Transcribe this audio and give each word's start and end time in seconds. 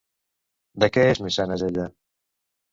De 0.85 0.89
què 0.97 1.05
és 1.11 1.23
mecenes 1.27 1.67
ella? 1.71 1.89